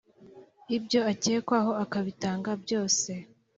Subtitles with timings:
[0.77, 3.11] ibyo akekwaho, akabitanga byose